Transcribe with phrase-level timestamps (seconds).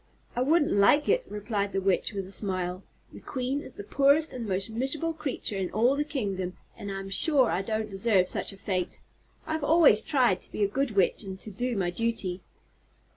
[0.35, 2.81] "I wouldn't like it," replied the Witch, with a smile.
[3.13, 7.09] "The Queen is the poorest and most miserable creature in all the kingdom and I'm
[7.11, 8.99] sure I don't deserve such a fate.
[9.45, 12.41] I've always tried to be a good witch and to do my duty."